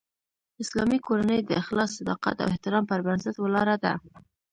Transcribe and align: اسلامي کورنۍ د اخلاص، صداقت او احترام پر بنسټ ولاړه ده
اسلامي 0.63 0.99
کورنۍ 1.07 1.39
د 1.45 1.51
اخلاص، 1.61 1.89
صداقت 1.99 2.35
او 2.43 2.47
احترام 2.53 2.83
پر 2.89 2.99
بنسټ 3.05 3.35
ولاړه 3.39 3.75
ده 3.83 3.93